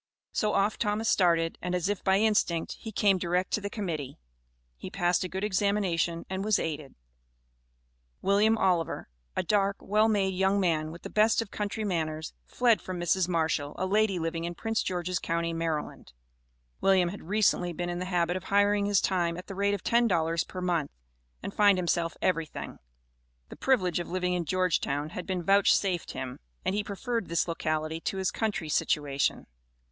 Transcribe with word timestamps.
So 0.31 0.53
off 0.53 0.79
Thomas 0.79 1.07
started, 1.09 1.59
and 1.61 1.75
as 1.75 1.87
if 1.87 2.03
by 2.03 2.17
instinct, 2.17 2.77
he 2.79 2.91
came 2.91 3.19
direct 3.19 3.51
to 3.51 3.61
the 3.61 3.69
Committee. 3.69 4.17
He 4.75 4.89
passed 4.89 5.23
a 5.23 5.27
good 5.27 5.43
examination 5.43 6.25
and 6.27 6.43
was 6.43 6.57
aided. 6.57 6.95
William 8.19 8.57
Oliver, 8.57 9.09
a 9.35 9.43
dark, 9.43 9.77
well 9.79 10.07
made, 10.09 10.33
young 10.33 10.59
man 10.59 10.89
with 10.91 11.03
the 11.03 11.11
best 11.11 11.39
of 11.39 11.51
country 11.51 11.83
manners, 11.83 12.33
fled 12.47 12.81
from 12.81 12.99
Mrs. 12.99 13.27
Marshall, 13.27 13.75
a 13.77 13.85
lady 13.85 14.17
living 14.17 14.43
in 14.43 14.55
Prince 14.55 14.81
George's 14.81 15.19
county, 15.19 15.53
Maryland. 15.53 16.13
William 16.79 17.09
had 17.09 17.21
recently 17.27 17.71
been 17.71 17.87
in 17.89 17.99
the 17.99 18.05
habit 18.05 18.35
of 18.35 18.45
hiring 18.45 18.87
his 18.87 19.01
time 19.01 19.37
at 19.37 19.45
the 19.45 19.53
rate 19.53 19.75
of 19.75 19.83
ten 19.83 20.07
dollars 20.07 20.43
per 20.43 20.61
month, 20.61 20.89
and 21.43 21.53
find 21.53 21.77
himself 21.77 22.17
everything. 22.23 22.79
The 23.49 23.55
privilege 23.55 23.99
of 23.99 24.09
living 24.09 24.33
in 24.33 24.45
Georgetown 24.45 25.09
had 25.09 25.27
been 25.27 25.43
vouchsafed 25.43 26.13
him, 26.13 26.39
and 26.65 26.73
he 26.73 26.83
preferred 26.83 27.27
this 27.27 27.47
locality 27.47 27.99
to 28.01 28.17
his 28.17 28.31
country 28.31 28.67
situation. 28.67 29.45